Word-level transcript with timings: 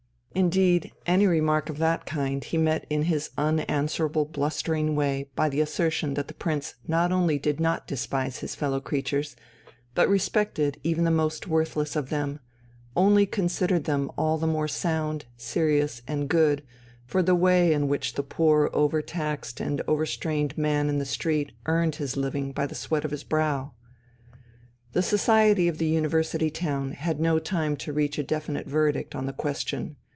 Indeed, 0.33 0.93
any 1.05 1.27
remark 1.27 1.69
of 1.69 1.77
that 1.79 2.05
kind 2.05 2.41
he 2.41 2.57
met 2.57 2.87
in 2.89 3.01
his 3.03 3.31
unanswerable 3.37 4.23
blustering 4.23 4.95
way 4.95 5.29
by 5.35 5.49
the 5.49 5.59
assertion 5.59 6.13
that 6.13 6.29
the 6.29 6.33
Prince 6.33 6.75
not 6.87 7.11
only 7.11 7.37
did 7.37 7.59
not 7.59 7.85
despise 7.85 8.37
his 8.37 8.55
fellow 8.55 8.79
creatures, 8.79 9.35
but 9.93 10.07
respected 10.07 10.79
even 10.83 11.03
the 11.03 11.11
most 11.11 11.47
worthless 11.47 11.97
of 11.97 12.09
them, 12.09 12.39
only 12.95 13.25
considered 13.25 13.83
them 13.83 14.09
all 14.17 14.37
the 14.37 14.47
more 14.47 14.69
sound, 14.69 15.25
serious, 15.35 16.01
and 16.07 16.29
good 16.29 16.63
for 17.05 17.21
the 17.21 17.35
way 17.35 17.73
in 17.73 17.89
which 17.89 18.13
the 18.13 18.23
poor 18.23 18.69
over 18.71 19.01
taxed 19.01 19.59
and 19.59 19.81
over 19.85 20.05
strained 20.05 20.57
man 20.57 20.87
in 20.87 20.97
the 20.97 21.03
street 21.05 21.51
earned 21.65 21.95
his 21.95 22.15
living 22.15 22.53
by 22.53 22.65
the 22.65 22.73
sweat 22.73 23.03
of 23.03 23.11
his 23.11 23.25
brow.... 23.25 23.73
The 24.93 25.03
society 25.03 25.67
of 25.67 25.77
the 25.77 25.89
university 25.89 26.49
town 26.49 26.93
had 26.93 27.19
no 27.19 27.37
time 27.37 27.75
to 27.75 27.91
reach 27.91 28.17
a 28.17 28.23
definite 28.23 28.65
verdict 28.67 29.13
on 29.13 29.25
the 29.25 29.33
question. 29.33 29.97